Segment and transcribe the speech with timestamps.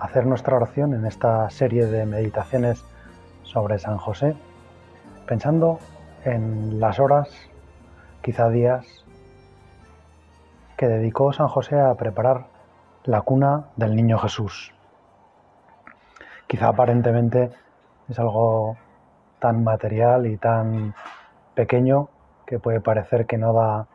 [0.00, 2.84] hacer nuestra oración en esta serie de meditaciones
[3.42, 4.36] sobre San José,
[5.26, 5.78] pensando
[6.24, 7.28] en las horas,
[8.22, 9.04] quizá días,
[10.76, 12.46] que dedicó San José a preparar
[13.04, 14.74] la cuna del niño Jesús.
[16.46, 17.50] Quizá aparentemente
[18.08, 18.76] es algo
[19.38, 20.94] tan material y tan
[21.54, 22.08] pequeño
[22.46, 23.86] que puede parecer que no da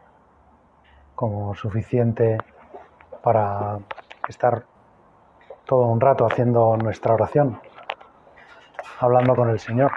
[1.15, 2.37] como suficiente
[3.21, 3.79] para
[4.27, 4.65] estar
[5.70, 7.62] todo un rato haciendo nuestra oración,
[8.99, 9.91] hablando con el Señor.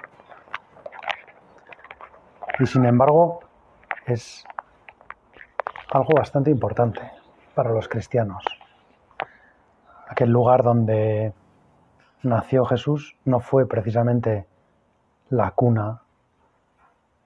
[2.59, 3.41] Y sin embargo,
[4.05, 4.45] es
[5.91, 7.01] algo bastante importante
[7.55, 8.45] para los cristianos.
[10.09, 11.33] Aquel lugar donde
[12.23, 14.47] nació Jesús no fue precisamente
[15.31, 16.03] la cuna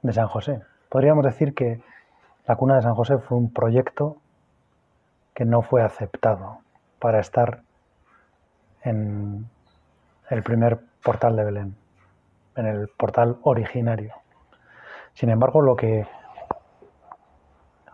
[0.02, 0.62] de San José.
[0.88, 1.82] Podríamos decir que
[2.46, 4.18] la cuna de San José fue un proyecto
[5.34, 6.60] que no fue aceptado
[7.00, 7.65] para estar
[8.82, 9.48] en
[10.30, 11.76] el primer portal de Belén,
[12.56, 14.14] en el portal originario.
[15.14, 16.06] Sin embargo, lo que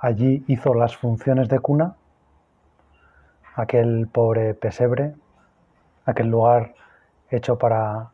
[0.00, 1.96] allí hizo las funciones de cuna,
[3.54, 5.14] aquel pobre pesebre,
[6.04, 6.74] aquel lugar
[7.30, 8.10] hecho para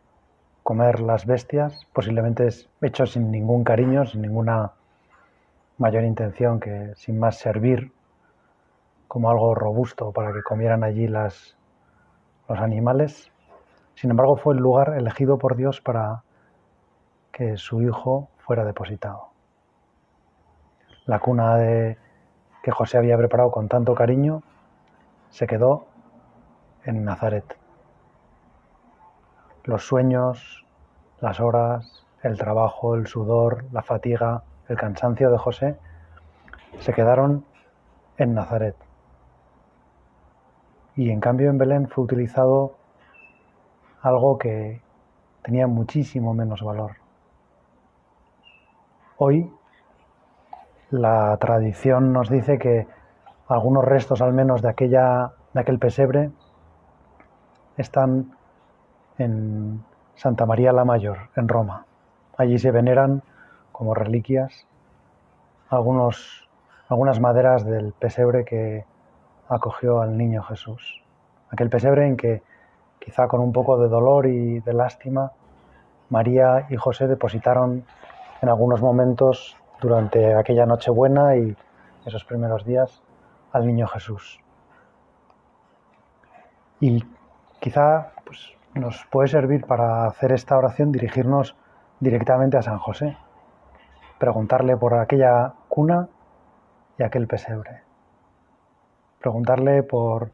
[0.63, 4.73] comer las bestias, posiblemente es hecho sin ningún cariño, sin ninguna
[5.79, 7.93] mayor intención que sin más servir
[9.07, 11.58] como algo robusto para que comieran allí las
[12.49, 13.31] los animales.
[13.95, 16.23] Sin embargo, fue el lugar elegido por Dios para
[17.33, 19.29] que su hijo fuera depositado.
[21.07, 24.43] La cuna que José había preparado con tanto cariño
[25.31, 25.87] se quedó
[26.85, 27.57] en Nazaret.
[29.65, 30.67] Los sueños,
[31.21, 35.77] las horas, el trabajo, el sudor, la fatiga, el cansancio de José
[36.81, 37.45] se quedaron
[38.17, 38.88] en Nazaret
[40.99, 42.75] y en cambio en Belén fue utilizado
[44.03, 44.83] algo que
[45.43, 46.97] tenía muchísimo menos valor.
[49.17, 49.49] Hoy
[50.91, 52.89] la tradición nos dice que
[53.47, 56.33] algunos restos al menos de, aquella, de aquel pesebre
[57.77, 58.33] están
[59.19, 59.85] en
[60.17, 61.87] Santa María la Mayor, en Roma.
[62.37, 63.23] Allí se veneran
[63.71, 64.67] como reliquias
[65.71, 66.49] algunos,
[66.89, 68.85] algunas maderas del pesebre que
[69.49, 71.03] acogió al niño Jesús.
[71.51, 72.43] Aquel pesebre en que,
[72.99, 75.33] quizá con un poco de dolor y de lástima,
[76.11, 77.85] María y José depositaron
[78.43, 81.57] en algunos momentos durante aquella Nochebuena y
[82.05, 83.03] esos primeros días
[83.53, 84.41] al niño Jesús.
[86.81, 87.05] Y
[87.61, 91.57] quizá pues, nos puede servir para hacer esta oración dirigirnos
[92.01, 93.17] directamente a San José,
[94.19, 96.09] preguntarle por aquella cuna
[96.99, 97.88] y aquel pesebre
[99.21, 100.31] preguntarle por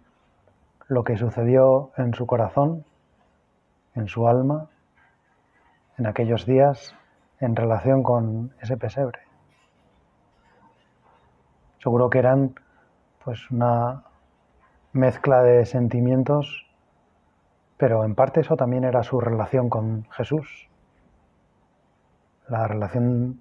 [0.89, 2.85] lo que sucedió en su corazón,
[3.95, 4.69] en su alma,
[5.99, 6.95] en aquellos días
[7.41, 9.21] en relación con ese pesebre.
[11.83, 12.55] Seguro que eran
[13.25, 14.05] pues una
[14.93, 16.67] mezcla de sentimientos,
[17.77, 20.69] pero en parte eso también era su relación con Jesús.
[22.49, 23.41] La relación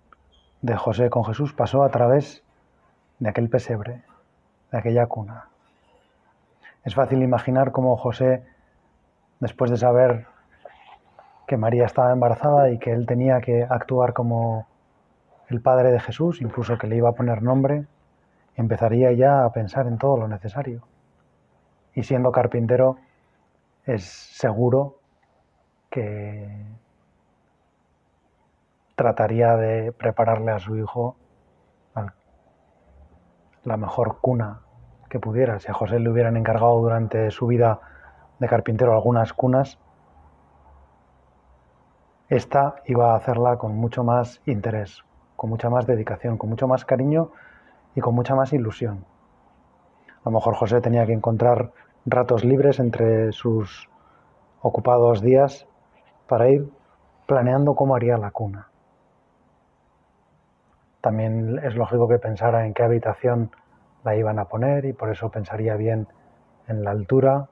[0.62, 2.44] de José con Jesús pasó a través
[3.20, 4.03] de aquel pesebre,
[4.73, 5.50] de aquella cuna.
[6.84, 8.44] Es fácil imaginar cómo José,
[9.39, 10.25] después de saber
[11.47, 14.67] que María estaba embarazada y que él tenía que actuar como
[15.50, 17.85] el padre de Jesús, incluso que le iba a poner nombre,
[18.55, 20.81] empezaría ya a pensar en todo lo necesario.
[21.93, 22.97] Y siendo carpintero,
[23.85, 24.97] es seguro
[25.91, 26.49] que
[28.96, 31.16] trataría de prepararle a su hijo
[33.64, 34.62] la mejor cuna
[35.10, 35.60] que pudiera.
[35.60, 37.80] Si a José le hubieran encargado durante su vida
[38.40, 39.80] de carpintero algunas cunas,
[42.30, 45.04] esta iba a hacerla con mucho más interés,
[45.36, 47.32] con mucha más dedicación, con mucho más cariño
[47.96, 49.06] y con mucha más ilusión.
[50.08, 51.72] A lo mejor José tenía que encontrar
[52.06, 53.90] ratos libres entre sus
[54.62, 55.68] ocupados días
[56.28, 56.72] para ir
[57.28, 58.72] planeando cómo haría la cuna.
[61.03, 63.52] También es lógico que pensara en qué habitación
[64.05, 66.08] la iban a poner y por eso pensaría bien
[66.70, 67.50] en la altura,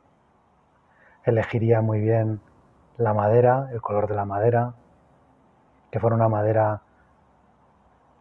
[1.26, 2.40] elegiría muy bien
[2.96, 4.74] la madera, el color de la madera,
[5.92, 6.82] que fuera una madera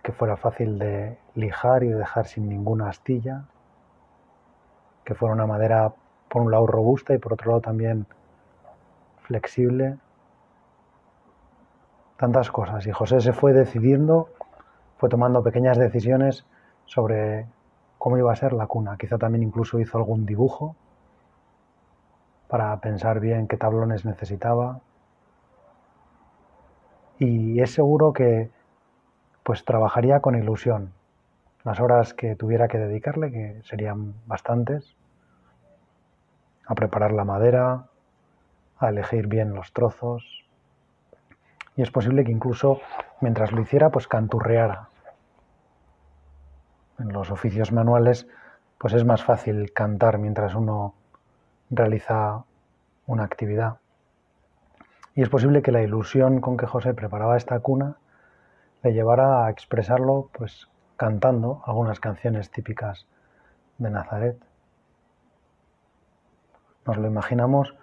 [0.03, 3.45] que fuera fácil de lijar y de dejar sin ninguna astilla,
[5.05, 5.93] que fuera una madera
[6.29, 8.05] por un lado robusta y por otro lado también
[9.23, 9.97] flexible.
[12.17, 12.85] Tantas cosas.
[12.89, 14.29] Y José se fue decidiendo,
[15.01, 16.45] fue tomando pequeñas decisiones
[16.85, 17.47] sobre
[17.97, 18.99] cómo iba a ser la cuna.
[18.99, 20.77] Quizá también incluso hizo algún dibujo
[22.49, 24.81] para pensar bien qué tablones necesitaba.
[27.19, 28.51] Y es seguro que
[29.43, 30.93] pues trabajaría con ilusión.
[31.65, 34.97] Las horas que tuviera que dedicarle, que serían bastantes,
[36.67, 37.87] a preparar la madera,
[38.79, 40.45] a elegir bien los trozos.
[41.75, 42.81] Y es posible que incluso
[43.23, 44.90] mientras lo hiciera, pues canturreara.
[47.01, 48.29] En los oficios manuales,
[48.77, 50.95] pues es más fácil cantar mientras uno
[51.71, 52.45] realiza
[53.07, 53.79] una actividad.
[55.15, 57.97] Y es posible que la ilusión con que José preparaba esta cuna
[58.83, 63.07] le llevara a expresarlo pues cantando algunas canciones típicas
[63.79, 64.39] de Nazaret.
[66.87, 67.75] Nos lo imaginamos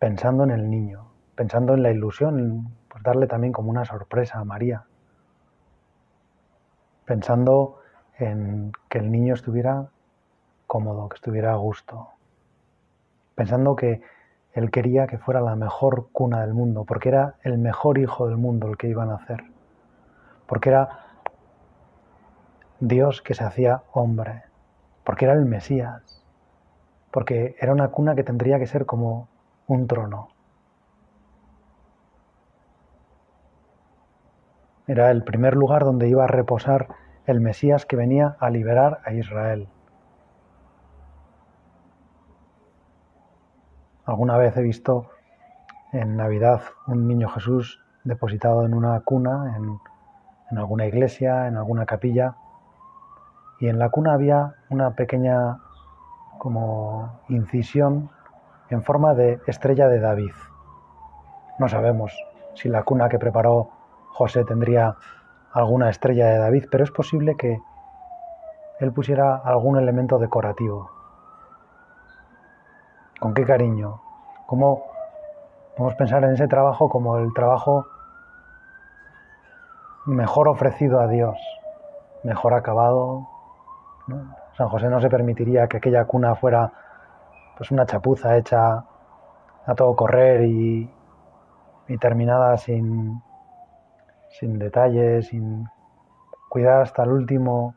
[0.00, 4.44] pensando en el niño, pensando en la ilusión, pues darle también como una sorpresa a
[4.44, 4.84] María,
[7.04, 7.79] pensando
[8.20, 9.88] en que el niño estuviera
[10.66, 12.08] cómodo, que estuviera a gusto,
[13.34, 14.02] pensando que
[14.52, 18.36] él quería que fuera la mejor cuna del mundo, porque era el mejor hijo del
[18.36, 19.44] mundo el que iban a hacer
[20.50, 20.88] porque era
[22.80, 24.42] Dios que se hacía hombre,
[25.04, 26.24] porque era el Mesías,
[27.12, 29.28] porque era una cuna que tendría que ser como
[29.68, 30.30] un trono.
[34.88, 36.88] Era el primer lugar donde iba a reposar
[37.26, 39.68] el Mesías que venía a liberar a Israel.
[44.04, 45.10] Alguna vez he visto
[45.92, 49.56] en Navidad un niño Jesús depositado en una cuna,
[50.50, 52.34] en alguna iglesia, en alguna capilla,
[53.60, 55.58] y en la cuna había una pequeña
[56.38, 58.10] como incisión
[58.70, 60.32] en forma de estrella de David.
[61.58, 62.12] No sabemos
[62.54, 63.70] si la cuna que preparó
[64.12, 64.96] José tendría
[65.52, 67.60] alguna estrella de David, pero es posible que
[68.80, 70.90] él pusiera algún elemento decorativo.
[73.18, 74.00] ¿Con qué cariño?
[74.46, 74.84] ¿Cómo
[75.76, 77.86] podemos pensar en ese trabajo como el trabajo
[80.06, 81.38] mejor ofrecido a Dios,
[82.22, 83.28] mejor acabado.
[84.56, 86.72] San José no se permitiría que aquella cuna fuera
[87.56, 88.84] pues una chapuza hecha
[89.66, 90.90] a todo correr y,
[92.00, 93.22] terminada sin,
[94.30, 95.68] sin detalle, sin
[96.48, 97.74] cuidar hasta el último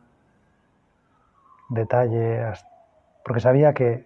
[1.69, 2.43] detalle,
[3.23, 4.05] porque sabía que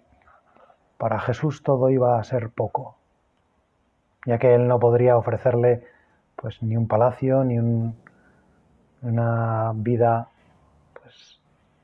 [0.96, 2.96] para Jesús todo iba a ser poco,
[4.26, 5.84] ya que él no podría ofrecerle
[6.36, 7.96] pues ni un palacio, ni un,
[9.02, 10.28] una vida
[11.00, 11.40] pues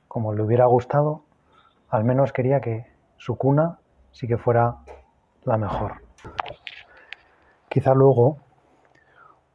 [0.08, 1.22] como le hubiera gustado,
[1.88, 3.78] al menos quería que su cuna
[4.10, 4.76] sí que fuera
[5.44, 6.02] la mejor.
[7.68, 8.38] Quizá luego,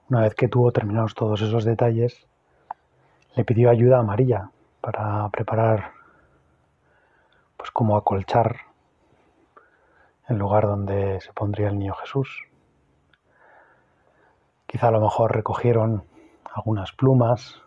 [0.10, 2.26] una vez que tuvo terminados todos esos detalles,
[3.36, 4.50] le pidió ayuda a María
[4.82, 5.92] para preparar,
[7.56, 8.58] pues como acolchar
[10.28, 12.48] el lugar donde se pondría el niño Jesús.
[14.66, 16.04] Quizá a lo mejor recogieron
[16.56, 17.62] algunas plumas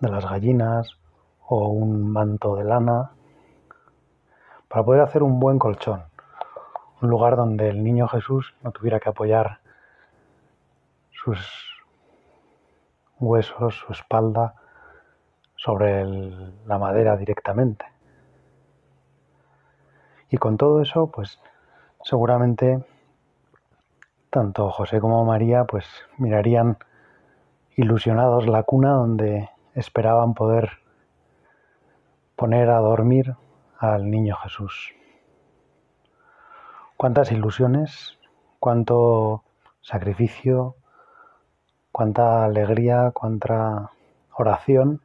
[0.00, 0.98] de las gallinas
[1.46, 3.12] o un manto de lana
[4.66, 6.02] para poder hacer un buen colchón,
[7.00, 9.60] un lugar donde el niño Jesús no tuviera que apoyar
[11.24, 11.38] sus
[13.18, 14.54] huesos, su espalda
[15.56, 16.04] sobre
[16.66, 17.86] la madera directamente.
[20.28, 21.40] Y con todo eso, pues
[22.02, 22.84] seguramente
[24.28, 25.86] tanto José como María pues
[26.18, 26.76] mirarían
[27.76, 30.70] ilusionados la cuna donde esperaban poder
[32.36, 33.34] poner a dormir
[33.78, 34.92] al niño Jesús.
[36.96, 38.18] Cuántas ilusiones,
[38.58, 39.42] cuánto
[39.80, 40.76] sacrificio,
[41.94, 43.92] cuánta alegría, cuánta
[44.34, 45.00] oración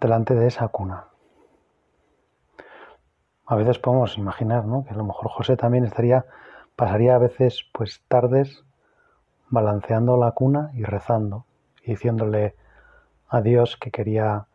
[0.00, 1.04] delante de esa cuna.
[3.46, 4.84] A veces podemos imaginar, ¿no?
[4.84, 6.24] Que a lo mejor José también estaría,
[6.74, 8.64] pasaría a veces pues tardes
[9.48, 11.46] balanceando la cuna y rezando,
[11.84, 12.56] y diciéndole
[13.28, 14.48] a Dios que quería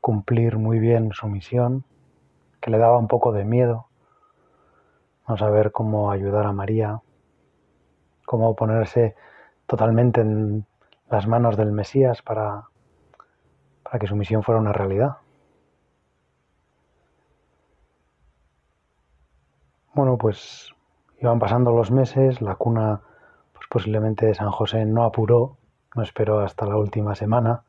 [0.00, 1.82] cumplir muy bien su misión,
[2.60, 3.88] que le daba un poco de miedo
[5.26, 7.00] no saber cómo ayudar a María,
[8.24, 9.16] cómo ponerse
[9.66, 10.66] totalmente en
[11.10, 12.68] las manos del Mesías para,
[13.82, 15.18] para que su misión fuera una realidad.
[19.94, 20.72] Bueno, pues
[21.20, 23.00] iban pasando los meses, la cuna,
[23.52, 25.56] pues posiblemente San José no apuró,
[25.94, 27.62] no esperó hasta la última semana,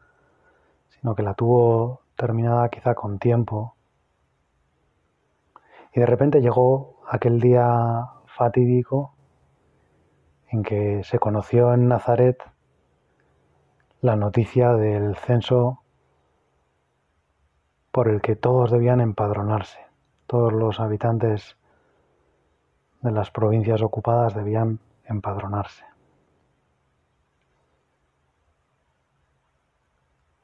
[0.89, 3.75] sino que la tuvo terminada quizá con tiempo.
[5.93, 9.14] Y de repente llegó aquel día fatídico
[10.51, 12.41] en que se conoció en Nazaret
[14.01, 15.81] la noticia del censo
[17.91, 19.79] por el que todos debían empadronarse.
[20.27, 21.57] Todos los habitantes
[23.01, 25.85] de las provincias ocupadas debían empadronarse.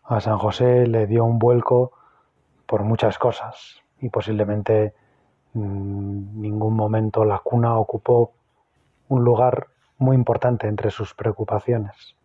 [0.04, 1.92] A San José le dio un vuelco
[2.66, 4.94] por muchas cosas y posiblemente
[5.54, 8.34] en ningún momento la cuna ocupó
[9.10, 9.68] un lugar
[10.02, 12.16] muy importante entre sus preocupaciones.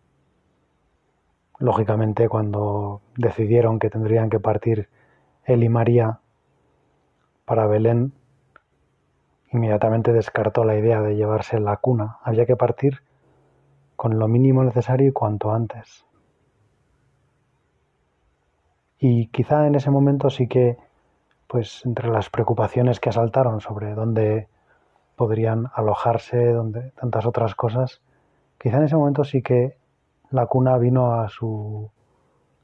[1.59, 4.89] Lógicamente, cuando decidieron que tendrían que partir
[5.45, 6.19] él y María
[7.45, 8.13] para Belén,
[9.51, 12.17] inmediatamente descartó la idea de llevarse la cuna.
[12.23, 13.03] Había que partir
[13.95, 16.03] con lo mínimo necesario y cuanto antes.
[18.99, 20.77] Y quizá en ese momento sí que,
[21.47, 24.47] pues entre las preocupaciones que asaltaron sobre dónde
[25.17, 28.01] podrían alojarse, dónde tantas otras cosas,
[28.59, 29.75] quizá en ese momento sí que
[30.29, 31.89] la cuna vino a su,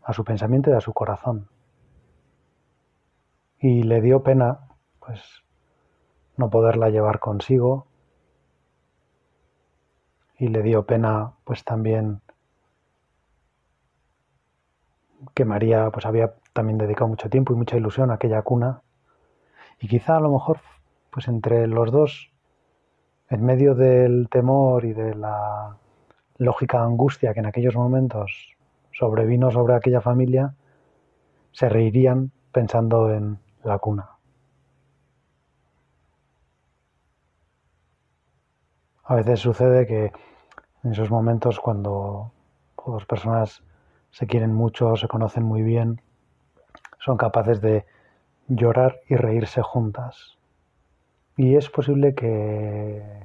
[0.04, 1.50] a su pensamiento y a su corazón.
[3.60, 4.60] Y le dio pena,
[5.00, 5.44] pues,
[6.38, 7.88] no poderla llevar consigo.
[10.38, 12.22] Y le dio pena, pues, también
[15.34, 18.82] que María, pues, había también dedicado mucho tiempo y mucha ilusión a aquella cuna.
[19.80, 20.60] Y quizá a lo mejor,
[21.10, 22.33] pues, entre los dos,
[23.34, 25.76] en medio del temor y de la
[26.38, 28.56] lógica angustia que en aquellos momentos
[28.92, 30.54] sobrevino sobre aquella familia,
[31.52, 34.12] se reirían pensando en la cuna.
[39.04, 40.12] A veces sucede que
[40.84, 42.32] en esos momentos cuando
[42.86, 43.64] dos personas
[44.12, 46.02] se quieren mucho, se conocen muy bien,
[47.00, 47.84] son capaces de
[48.48, 50.38] llorar y reírse juntas.
[51.36, 53.24] Y es posible que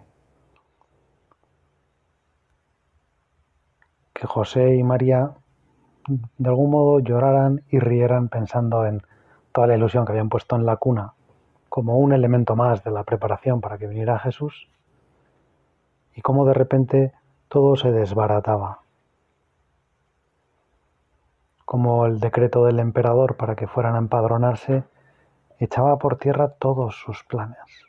[4.25, 5.33] José y María
[6.09, 9.03] de algún modo lloraran y rieran pensando en
[9.53, 11.13] toda la ilusión que habían puesto en la cuna
[11.69, 14.69] como un elemento más de la preparación para que viniera Jesús
[16.15, 17.13] y cómo de repente
[17.49, 18.81] todo se desbarataba,
[21.65, 24.85] como el decreto del emperador para que fueran a empadronarse
[25.59, 27.88] echaba por tierra todos sus planes.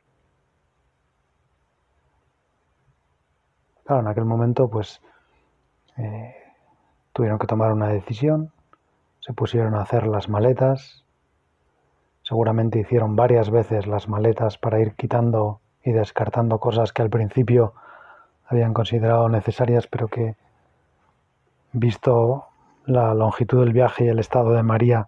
[3.89, 5.01] Claro, en aquel momento pues
[5.98, 6.36] eh,
[7.12, 8.51] tuvieron que tomar una decisión,
[9.19, 11.03] se pusieron a hacer las maletas,
[12.22, 17.74] seguramente hicieron varias veces las maletas para ir quitando y descartando cosas que al principio
[18.46, 20.36] habían considerado necesarias, pero que,
[21.72, 22.46] visto
[22.86, 25.08] la longitud del viaje y el estado de María,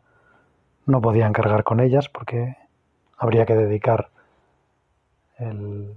[0.88, 2.58] no podían cargar con ellas porque
[3.16, 4.10] habría que dedicar
[5.38, 5.94] el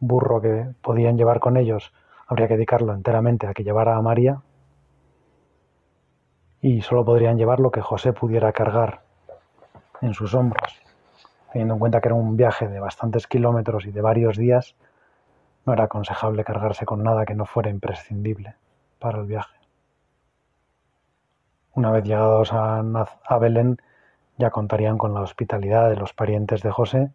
[0.00, 1.92] burro que podían llevar con ellos
[2.26, 4.40] habría que dedicarlo enteramente a que llevara a María
[6.60, 9.02] y solo podrían llevar lo que José pudiera cargar
[10.00, 10.80] en sus hombros.
[11.52, 14.74] Teniendo en cuenta que era un viaje de bastantes kilómetros y de varios días,
[15.66, 18.54] no era aconsejable cargarse con nada que no fuera imprescindible
[18.98, 19.56] para el viaje.
[21.74, 23.78] Una vez llegados a, a Belén,
[24.38, 27.10] ya contarían con la hospitalidad de los parientes de José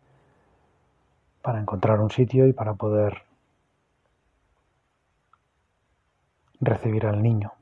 [1.42, 3.24] para encontrar un sitio y para poder
[6.60, 7.54] recibir al niño.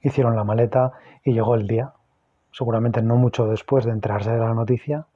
[0.00, 0.92] Hicieron la maleta
[1.24, 1.92] y llegó el día.
[2.52, 5.06] Seguramente no mucho después de enterarse de la noticia,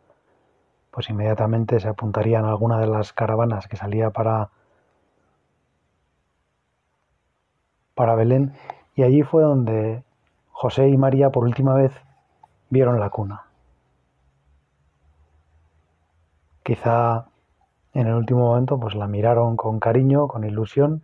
[0.91, 4.51] pues inmediatamente se apuntarían a alguna de las caravanas que salía para,
[7.95, 8.55] para Belén
[8.95, 10.03] y allí fue donde
[10.51, 11.93] José y María por última vez
[12.69, 13.45] vieron la cuna.
[16.63, 17.27] Quizá
[17.95, 21.03] en el último momento pues la miraron con cariño, con ilusión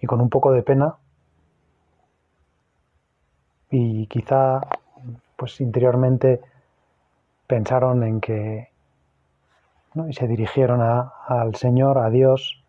[0.00, 0.96] y con un poco de pena
[3.70, 4.60] y quizá
[5.36, 6.40] pues interiormente
[7.46, 8.70] pensaron en que
[10.08, 12.62] y se dirigieron a, al Señor, a Dios,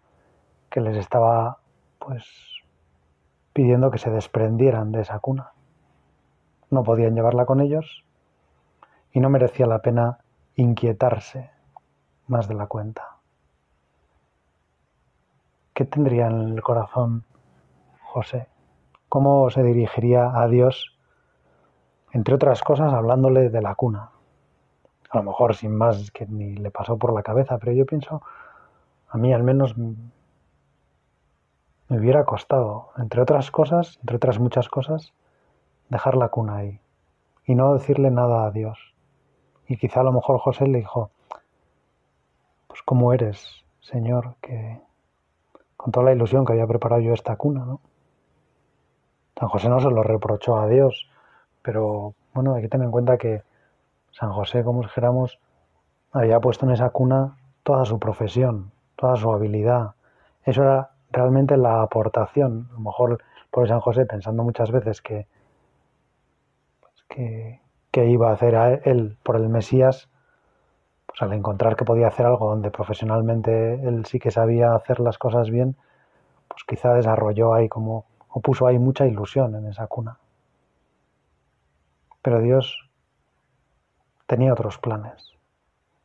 [0.69, 1.57] que les estaba
[1.99, 2.25] pues
[3.51, 5.51] pidiendo que se desprendieran de esa cuna.
[6.69, 8.05] No podían llevarla con ellos
[9.11, 10.19] y no merecía la pena
[10.55, 11.49] inquietarse
[12.27, 13.16] más de la cuenta.
[15.77, 17.23] ¿Qué tendría en el corazón
[18.01, 18.47] José?
[19.09, 20.97] ¿Cómo se dirigiría a Dios,
[22.13, 24.09] entre otras cosas, hablándole de la cuna?
[25.11, 28.23] A lo mejor sin más que ni le pasó por la cabeza, pero yo pienso
[29.07, 29.95] a mí al menos me
[31.89, 35.13] hubiera costado, entre otras cosas, entre otras muchas cosas,
[35.89, 36.81] dejar la cuna ahí
[37.45, 38.79] y no decirle nada a Dios.
[39.67, 41.11] Y quizá a lo mejor José le dijo,
[42.65, 44.86] pues cómo eres, Señor, que
[45.87, 47.79] con toda la ilusión que había preparado yo esta cuna, ¿no?
[49.39, 51.09] San José no se lo reprochó a Dios,
[51.61, 53.43] pero bueno, hay que tener en cuenta que
[54.11, 55.39] San José, como dijéramos,
[56.11, 59.91] había puesto en esa cuna toda su profesión, toda su habilidad.
[60.43, 62.67] Eso era realmente la aportación.
[62.71, 65.25] A lo mejor por San José, pensando muchas veces que,
[66.81, 70.09] pues que, que, iba a hacer a él por el Mesías,
[71.17, 75.17] pues al encontrar que podía hacer algo donde profesionalmente él sí que sabía hacer las
[75.17, 75.75] cosas bien,
[76.47, 80.19] pues quizá desarrolló ahí como, o puso ahí mucha ilusión en esa cuna.
[82.21, 82.87] Pero Dios
[84.27, 85.33] tenía otros planes.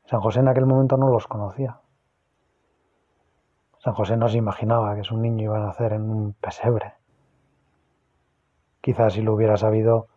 [0.06, 1.78] San José en aquel momento no los conocía.
[3.80, 6.94] San José no se imaginaba que su niño iba a nacer en un pesebre.
[8.80, 10.08] Quizás si lo hubiera sabido,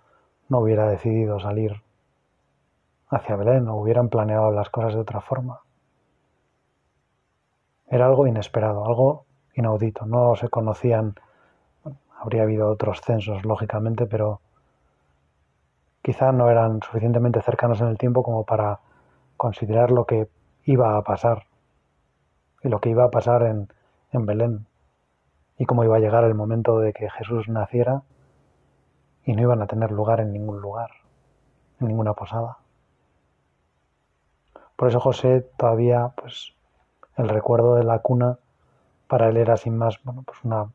[0.47, 1.84] no hubiera decidido salir
[3.09, 5.61] hacia Belén o hubieran planeado las cosas de otra forma.
[7.87, 10.05] Era algo inesperado, algo inaudito.
[10.05, 11.15] No se conocían,
[12.19, 14.41] habría habido otros censos, lógicamente, pero
[16.01, 18.79] quizá no eran suficientemente cercanos en el tiempo como para
[19.37, 20.27] considerar lo que
[20.65, 21.45] iba a pasar
[22.63, 23.69] y lo que iba a pasar en,
[24.11, 24.65] en Belén
[25.57, 28.03] y cómo iba a llegar el momento de que Jesús naciera
[29.23, 30.91] y no iban a tener lugar en ningún lugar,
[31.79, 32.57] en ninguna posada.
[34.75, 36.53] Por eso José todavía, pues,
[37.17, 38.39] el recuerdo de la cuna
[39.07, 40.69] para él era sin más, bueno, pues una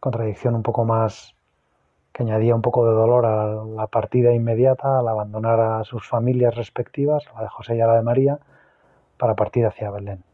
[0.00, 1.34] contradicción un poco más
[2.12, 6.54] que añadía un poco de dolor a la partida inmediata, al abandonar a sus familias
[6.54, 8.38] respectivas, la de José y a la de María,
[9.18, 10.24] para partir hacia Belén.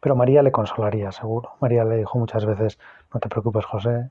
[0.00, 1.52] Pero María le consolaría, seguro.
[1.60, 2.80] María le dijo muchas veces,
[3.14, 4.10] no te preocupes José,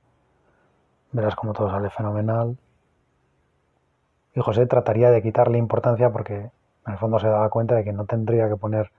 [1.11, 2.57] verás cómo todo sale fenomenal.
[4.33, 7.93] Y José trataría de quitarle importancia porque en el fondo se daba cuenta de que
[7.93, 8.91] no tendría que poner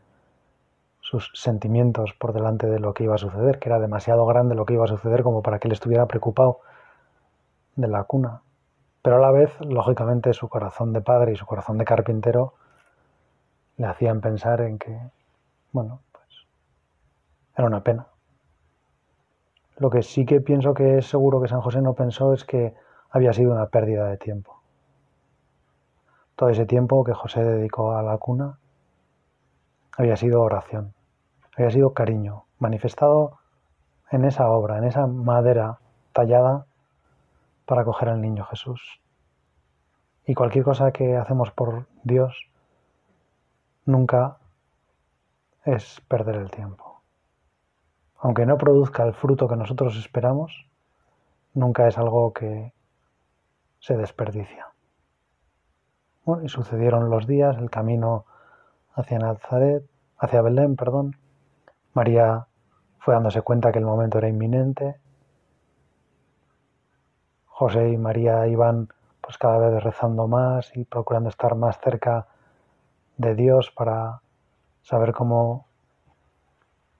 [1.00, 4.64] sus sentimientos por delante de lo que iba a suceder, que era demasiado grande lo
[4.64, 6.60] que iba a suceder como para que él estuviera preocupado
[7.76, 8.42] de la cuna.
[9.02, 12.54] Pero a la vez, lógicamente, su corazón de padre y su corazón de carpintero
[13.78, 14.96] le hacían pensar en que,
[15.72, 16.28] bueno, pues
[17.56, 18.06] era una pena.
[19.76, 22.74] Lo que sí que pienso que es seguro que San José no pensó es que
[23.10, 24.61] había sido una pérdida de tiempo.
[26.36, 28.58] Todo ese tiempo que José dedicó a la cuna
[29.96, 30.94] había sido oración,
[31.56, 33.38] había sido cariño, manifestado
[34.10, 35.78] en esa obra, en esa madera
[36.12, 36.66] tallada
[37.66, 39.00] para acoger al niño Jesús.
[40.26, 42.48] Y cualquier cosa que hacemos por Dios
[43.84, 44.38] nunca
[45.64, 47.02] es perder el tiempo.
[48.18, 50.68] Aunque no produzca el fruto que nosotros esperamos,
[51.54, 52.72] nunca es algo que
[53.80, 54.71] se desperdicia.
[56.24, 58.24] Bueno, y sucedieron los días, el camino
[58.94, 59.84] hacia Nazaret,
[60.18, 61.16] hacia Belén, perdón.
[61.94, 62.46] María
[62.98, 65.00] fue dándose cuenta que el momento era inminente,
[67.62, 68.88] José y María iban
[69.20, 72.26] pues cada vez rezando más y procurando estar más cerca
[73.18, 74.20] de Dios para
[74.82, 75.66] saber cómo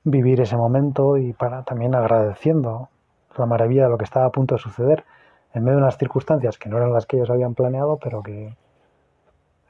[0.04, 2.90] vivir ese momento y para también agradeciendo
[3.36, 5.04] la maravilla de lo que estaba a punto de suceder
[5.52, 8.54] en medio de unas circunstancias que no eran las que ellos habían planeado, pero que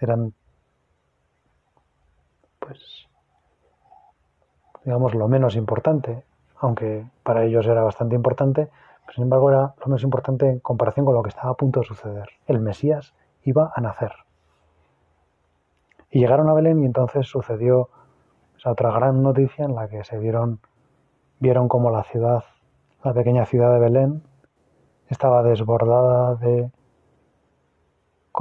[0.05, 0.35] eran
[2.59, 3.09] pues
[4.85, 6.25] digamos lo menos importante,
[6.59, 8.71] aunque para ellos era bastante importante,
[9.15, 11.87] sin embargo, era lo más importante en comparación con lo que estaba a punto de
[11.87, 12.29] suceder.
[12.47, 14.13] El Mesías iba a nacer.
[16.11, 17.91] Y llegaron a Belén y entonces sucedió
[18.65, 20.61] otra gran noticia en la que se vieron,
[21.41, 22.45] vieron como la ciudad,
[23.03, 24.23] la pequeña ciudad de Belén,
[25.09, 26.71] estaba desbordada de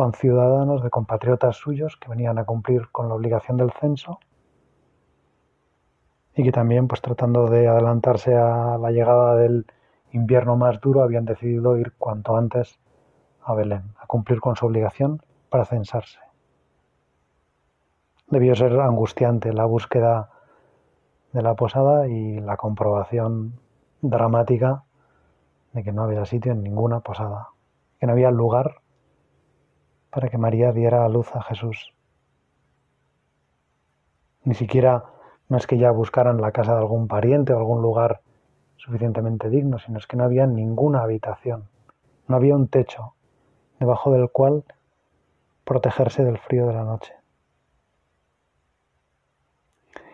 [0.01, 4.19] conciudadanos, de compatriotas suyos que venían a cumplir con la obligación del censo
[6.35, 9.67] y que también, pues tratando de adelantarse a la llegada del
[10.11, 12.79] invierno más duro, habían decidido ir cuanto antes
[13.43, 16.17] a Belén, a cumplir con su obligación para censarse.
[18.27, 20.31] Debió ser angustiante la búsqueda
[21.31, 23.53] de la posada y la comprobación
[24.01, 24.83] dramática
[25.73, 27.49] de que no había sitio en ninguna posada,
[27.99, 28.80] que no había lugar
[30.11, 31.93] para que María diera a luz a Jesús.
[34.43, 35.05] Ni siquiera
[35.49, 38.21] no es que ya buscaran la casa de algún pariente o algún lugar
[38.77, 41.69] suficientemente digno, sino es que no había ninguna habitación,
[42.27, 43.13] no había un techo
[43.79, 44.63] debajo del cual
[45.63, 47.13] protegerse del frío de la noche.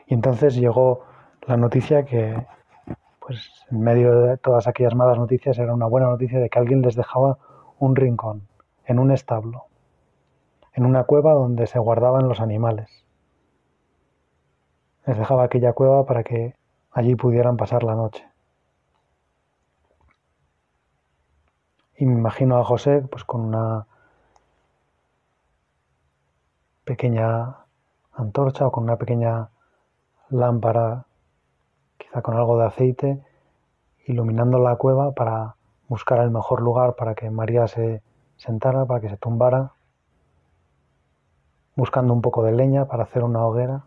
[0.06, 1.04] Y entonces llegó
[1.48, 2.46] la noticia que,
[3.20, 6.82] pues en medio de todas aquellas malas noticias, era una buena noticia de que alguien
[6.82, 7.38] les dejaba
[7.80, 8.48] un rincón
[8.86, 9.67] en un establo,
[10.78, 13.04] en una cueva donde se guardaban los animales.
[15.08, 16.56] Les dejaba aquella cueva para que
[16.92, 18.24] allí pudieran pasar la noche.
[21.96, 23.88] Y me imagino a José pues con una
[26.84, 27.56] pequeña
[28.14, 29.50] antorcha o con una pequeña
[30.30, 31.08] lámpara,
[31.98, 33.24] quizá con algo de aceite,
[34.06, 35.56] iluminando la cueva para
[35.88, 38.04] buscar el mejor lugar para que María se
[38.36, 39.74] sentara, para que se tumbara,
[41.78, 43.86] buscando un poco de leña para hacer una hoguera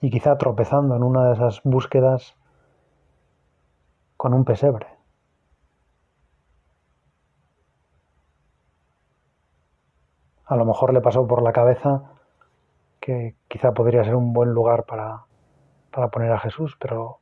[0.00, 2.34] y quizá tropezando en una de esas búsquedas
[4.16, 4.98] con un pesebre.
[10.48, 12.02] a lo mejor le pasó por la cabeza
[13.00, 15.24] que quizá podría ser un buen lugar para,
[15.92, 17.18] para poner a Jesús, pero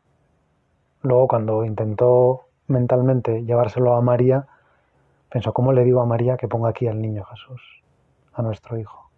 [1.02, 4.46] luego cuando intentó mentalmente llevárselo a María,
[5.28, 7.82] pensó, ¿cómo le digo a María que ponga aquí al niño Jesús,
[8.36, 9.10] a nuestro hijo?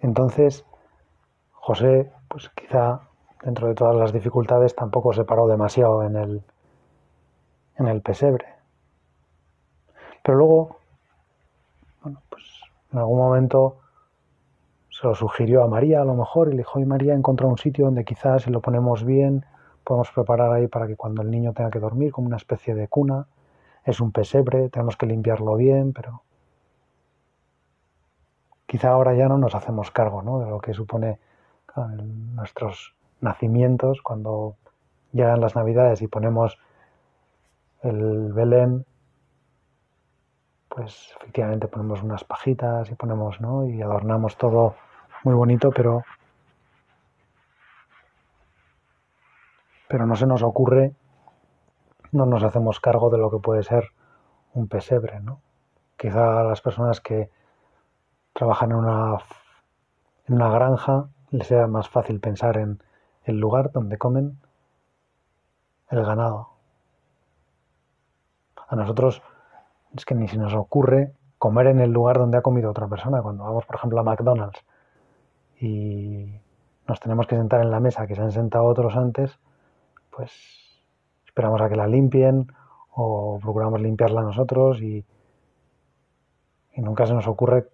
[0.00, 0.64] Entonces,
[1.50, 3.00] José, pues quizá
[3.42, 6.42] dentro de todas las dificultades, tampoco se paró demasiado en el,
[7.76, 8.46] en el pesebre.
[10.22, 10.76] Pero luego,
[12.02, 12.44] bueno, pues
[12.92, 13.78] en algún momento
[14.90, 17.58] se lo sugirió a María a lo mejor y le dijo, y María encontró un
[17.58, 19.44] sitio donde quizás si lo ponemos bien
[19.88, 22.88] podemos preparar ahí para que cuando el niño tenga que dormir como una especie de
[22.88, 23.26] cuna.
[23.88, 26.22] Es un pesebre, tenemos que limpiarlo bien, pero
[28.66, 30.40] quizá ahora ya no nos hacemos cargo ¿no?
[30.40, 31.18] de lo que supone
[32.34, 34.56] nuestros nacimientos cuando
[35.12, 36.58] llegan las navidades y ponemos
[37.82, 38.84] el Belén
[40.68, 43.64] pues efectivamente ponemos unas pajitas y ponemos, ¿no?
[43.66, 44.74] Y adornamos todo
[45.24, 46.04] muy bonito, pero
[49.88, 50.92] pero no se nos ocurre,
[52.12, 53.90] no nos hacemos cargo de lo que puede ser
[54.54, 55.40] un pesebre, ¿no?
[55.96, 57.30] Quizá a las personas que
[58.32, 59.18] trabajan en una,
[60.26, 62.82] en una granja les sea más fácil pensar en
[63.24, 64.38] el lugar donde comen
[65.90, 66.50] el ganado.
[68.68, 69.22] A nosotros
[69.96, 73.22] es que ni se nos ocurre comer en el lugar donde ha comido otra persona.
[73.22, 74.64] Cuando vamos, por ejemplo, a McDonald's
[75.60, 76.40] y
[76.86, 79.38] nos tenemos que sentar en la mesa que se han sentado otros antes,
[80.10, 80.32] pues
[81.38, 82.52] esperamos a que la limpien
[82.90, 85.04] o procuramos limpiarla nosotros y,
[86.74, 87.68] y nunca se nos ocurre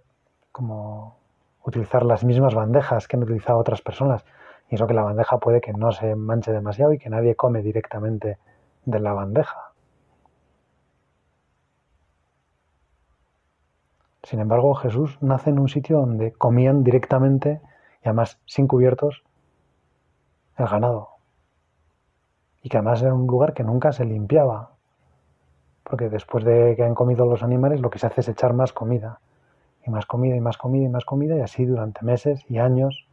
[0.53, 1.17] como
[1.65, 4.23] utilizar las mismas bandejas que han utilizado otras personas.
[4.69, 7.63] Y eso que la bandeja puede que no se manche demasiado y que nadie come
[7.63, 8.37] directamente
[8.85, 9.73] de la bandeja.
[14.25, 17.63] Sin embargo, Jesús nace en un sitio donde comían directamente
[18.03, 19.25] y además sin cubiertos
[20.59, 21.14] el ganado.
[22.65, 24.71] Y que además era un lugar que nunca se limpiaba.
[25.85, 28.73] Porque después de que han comido los animales, lo que se hace es echar más
[28.73, 29.21] comida.
[29.87, 33.07] Y más comida y más comida y más comida y así durante meses y años.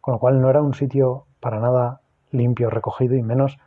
[0.00, 2.00] Con lo cual no era un sitio para nada
[2.32, 3.58] limpio, recogido y menos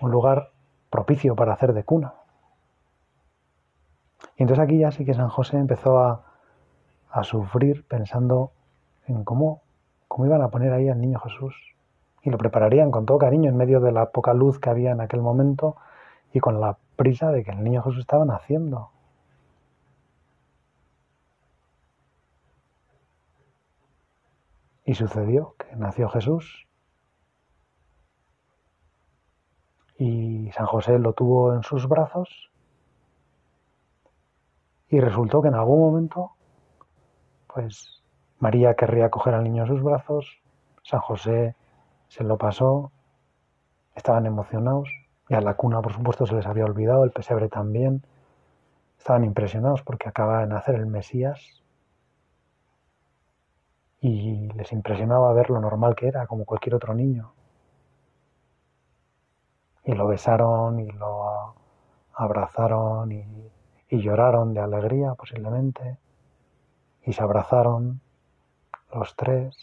[0.00, 0.50] un lugar
[0.90, 2.14] propicio para hacer de cuna.
[4.36, 6.24] Y entonces aquí ya sí que San José empezó a,
[7.24, 8.52] sufrir pensando
[9.06, 9.60] en cómo,
[10.08, 11.54] cómo iban a poner ahí al niño Jesús.
[12.22, 15.00] Y lo prepararían con todo cariño en medio de la poca luz que había en
[15.00, 15.76] aquel momento
[16.32, 18.90] y con la prisa de que el niño Jesús estaba naciendo.
[24.84, 26.66] Y sucedió que nació Jesús
[29.98, 32.50] y San José lo tuvo en sus brazos
[34.88, 36.32] y resultó que en algún momento,
[37.46, 38.02] pues
[38.40, 40.42] María querría coger al niño en sus brazos,
[40.82, 41.54] San José
[42.12, 42.92] se lo pasó,
[43.94, 44.88] estaban emocionados,
[45.28, 48.04] y a la cuna por supuesto se les había olvidado, el pesebre también,
[48.98, 51.62] estaban impresionados porque acaba de nacer el Mesías.
[54.00, 57.32] Y les impresionaba ver lo normal que era, como cualquier otro niño.
[59.84, 61.54] Y lo besaron y lo
[62.14, 63.50] abrazaron y
[63.92, 65.98] y lloraron de alegría posiblemente.
[67.04, 68.00] Y se abrazaron
[68.94, 69.54] los tres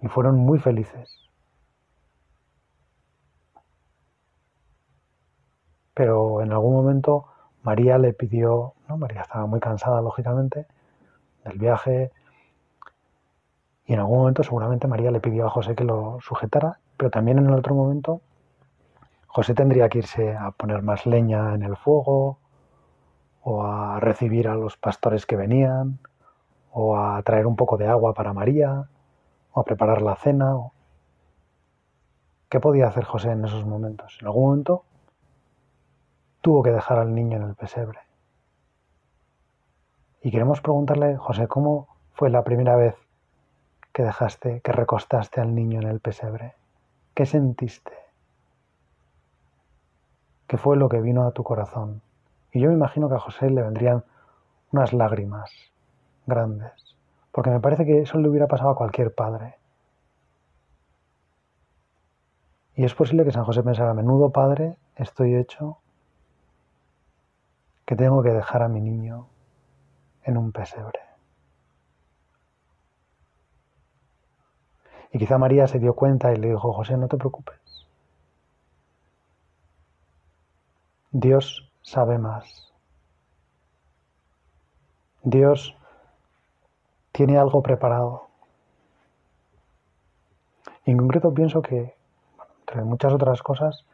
[0.00, 1.30] y fueron muy felices.
[5.94, 7.26] Pero en algún momento
[7.62, 8.96] María le pidió, ¿no?
[8.98, 10.66] María estaba muy cansada lógicamente
[11.44, 12.12] del viaje
[13.86, 17.38] y en algún momento seguramente María le pidió a José que lo sujetara, pero también
[17.38, 18.20] en otro momento
[19.26, 22.38] José tendría que irse a poner más leña en el fuego
[23.42, 26.00] o a recibir a los pastores que venían,
[26.72, 28.88] o a traer un poco de agua para María,
[29.56, 30.54] o a preparar la cena.
[32.50, 34.18] ¿Qué podía hacer José en esos momentos?
[34.20, 34.84] En algún momento
[36.42, 38.00] tuvo que dejar al niño en el pesebre.
[40.20, 42.96] Y queremos preguntarle, José, ¿cómo fue la primera vez
[43.92, 46.54] que dejaste, que recostaste al niño en el pesebre?
[47.14, 47.92] ¿Qué sentiste?
[50.46, 52.02] ¿Qué fue lo que vino a tu corazón?
[52.52, 54.04] Y yo me imagino que a José le vendrían
[54.70, 55.50] unas lágrimas
[56.26, 56.95] grandes,
[57.36, 59.58] porque me parece que eso le hubiera pasado a cualquier padre.
[62.74, 65.76] Y es posible que San José pensara, menudo padre estoy hecho
[67.84, 69.26] que tengo que dejar a mi niño
[70.22, 70.98] en un pesebre.
[75.12, 77.86] Y quizá María se dio cuenta y le dijo, José, no te preocupes.
[81.10, 82.72] Dios sabe más.
[85.22, 85.76] Dios
[87.16, 88.26] tiene algo preparado.
[90.84, 91.96] en concreto pienso que,
[92.60, 93.86] entre muchas otras cosas,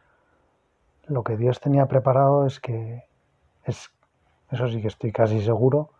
[1.07, 3.05] lo que Dios tenía preparado es que,
[3.63, 3.89] es,
[4.51, 5.91] eso sí que estoy casi seguro,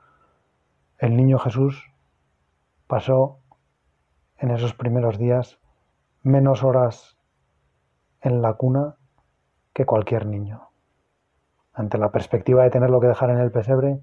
[0.97, 1.89] el niño Jesús
[2.87, 3.37] pasó
[4.37, 5.59] en esos primeros días
[6.23, 7.15] menos horas
[8.19, 8.97] en la cuna
[9.71, 10.67] que cualquier niño.
[11.73, 14.01] Ante la perspectiva de tenerlo que dejar en el pesebre,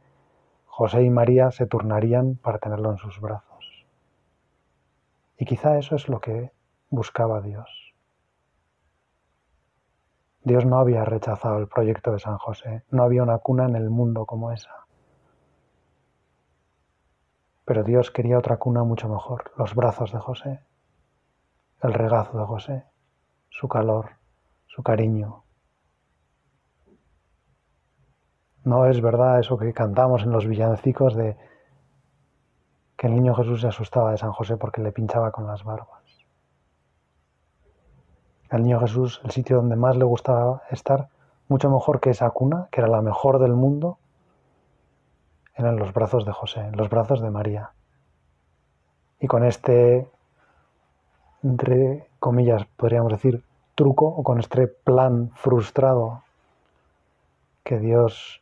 [0.80, 3.84] José y María se turnarían para tenerlo en sus brazos.
[5.36, 6.52] Y quizá eso es lo que
[6.88, 7.94] buscaba Dios.
[10.42, 13.90] Dios no había rechazado el proyecto de San José, no había una cuna en el
[13.90, 14.86] mundo como esa.
[17.66, 20.60] Pero Dios quería otra cuna mucho mejor, los brazos de José,
[21.82, 22.84] el regazo de José,
[23.50, 24.12] su calor,
[24.66, 25.44] su cariño.
[28.64, 31.36] No es verdad eso que cantamos en los villancicos de
[32.96, 36.02] que el niño Jesús se asustaba de San José porque le pinchaba con las barbas.
[38.50, 41.08] Al niño Jesús, el sitio donde más le gustaba estar,
[41.48, 43.98] mucho mejor que esa cuna, que era la mejor del mundo,
[45.54, 47.72] eran los brazos de José, en los brazos de María.
[49.18, 50.08] Y con este,
[51.42, 53.42] entre comillas, podríamos decir,
[53.74, 56.22] truco, o con este plan frustrado
[57.64, 58.39] que Dios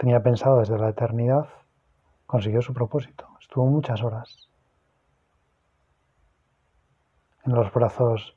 [0.00, 1.46] tenía pensado desde la eternidad,
[2.26, 3.28] consiguió su propósito.
[3.38, 4.48] Estuvo muchas horas
[7.44, 8.34] en los brazos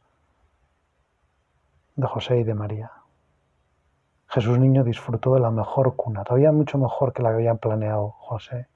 [1.96, 2.92] de José y de María.
[4.28, 8.10] Jesús niño disfrutó de la mejor cuna, todavía mucho mejor que la que habían planeado
[8.20, 8.68] José.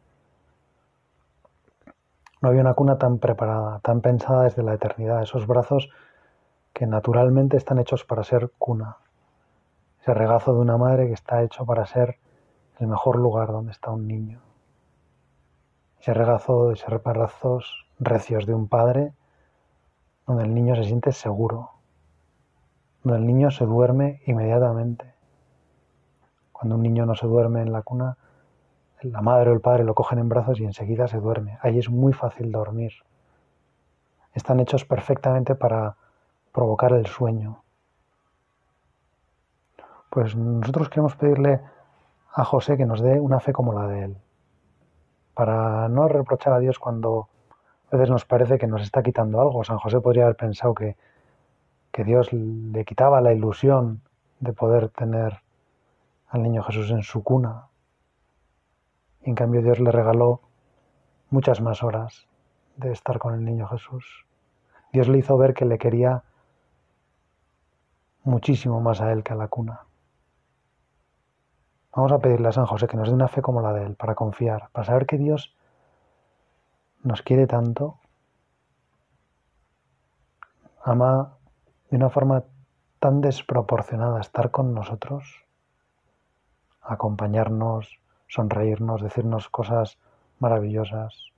[2.41, 5.89] No había una cuna tan preparada, tan pensada desde la eternidad, esos brazos
[6.71, 8.95] que naturalmente están hechos para ser cuna.
[9.99, 12.17] Ese regazo de una madre que está hecho para ser
[12.79, 14.41] el mejor lugar donde está un niño.
[15.99, 19.13] Ese regazo, esos brazos recios de un padre
[20.25, 21.71] donde el niño se siente seguro,
[23.03, 25.17] donde el niño se duerme inmediatamente
[26.57, 28.17] cuando un niño no se duerme en la cuna,
[29.01, 31.59] la madre o el padre lo cogen en brazos y enseguida se duerme.
[31.61, 32.93] Ahí es muy fácil dormir.
[34.33, 35.97] Están hechos perfectamente para
[36.51, 37.61] provocar el sueño.
[40.09, 41.61] Pues nosotros queremos pedirle
[42.37, 44.17] a José que nos dé una fe como la de él,
[45.33, 47.29] para no reprochar a Dios cuando
[47.91, 49.63] a veces nos parece que nos está quitando algo.
[49.63, 50.97] San José podría haber pensado que,
[51.91, 54.03] que Dios le quitaba la ilusión
[54.39, 55.41] de poder tener
[56.27, 57.69] al niño Jesús en su cuna.
[59.23, 60.41] Y en cambio Dios le regaló
[61.31, 62.27] muchas más horas
[62.75, 64.27] de estar con el niño Jesús.
[64.93, 66.23] Dios le hizo ver que le quería
[68.23, 69.86] muchísimo más a él que a la cuna.
[71.97, 73.95] Vamos a pedirle a San José que nos dé una fe como la de él,
[73.95, 75.55] para confiar, para saber que Dios
[77.01, 77.97] nos quiere tanto,
[80.83, 81.39] ama
[81.89, 82.43] de una forma
[82.99, 85.43] tan desproporcionada estar con nosotros,
[86.83, 89.97] acompañarnos, sonreírnos, decirnos cosas
[90.37, 91.31] maravillosas,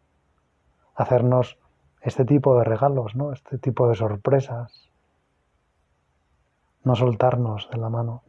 [0.93, 1.57] hacernos
[2.01, 3.31] este tipo de regalos, ¿no?
[3.31, 4.89] este tipo de sorpresas,
[6.83, 8.23] no soltarnos de la mano,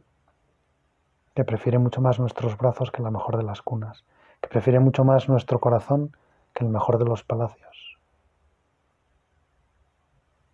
[1.35, 4.03] que prefiere mucho más nuestros brazos que la mejor de las cunas,
[4.41, 6.15] que prefiere mucho más nuestro corazón
[6.53, 7.97] que el mejor de los palacios,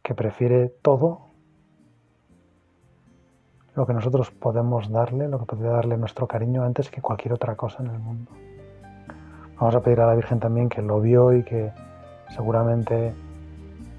[0.04, 1.28] que prefiere todo
[3.74, 7.56] lo que nosotros podemos darle, lo que puede darle nuestro cariño antes que cualquier otra
[7.56, 8.32] cosa en el mundo.
[9.60, 11.72] Vamos a pedir a la Virgen también que lo vio y que
[12.30, 13.14] seguramente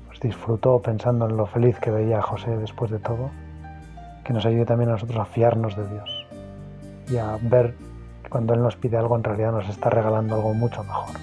[0.06, 3.30] pues, disfrutó pensando en lo feliz que veía a José después de todo,
[4.24, 6.17] que nos ayude también a nosotros a fiarnos de Dios
[7.10, 7.74] y a ver
[8.28, 11.16] cuando Él nos pide algo en realidad nos está regalando algo mucho mejor.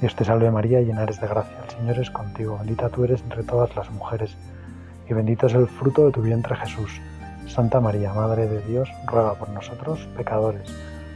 [0.00, 3.22] Dios te salve María, llena eres de gracia, el Señor es contigo, bendita tú eres
[3.22, 4.36] entre todas las mujeres,
[5.08, 7.00] y bendito es el fruto de tu vientre Jesús.
[7.48, 10.72] Santa María, Madre de Dios, ruega por nosotros pecadores,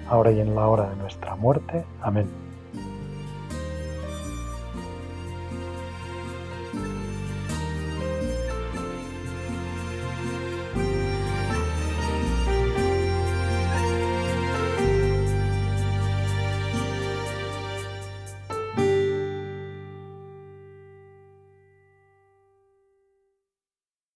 [0.08, 1.84] ahora y en la hora de nuestra muerte.
[2.00, 2.51] Amén.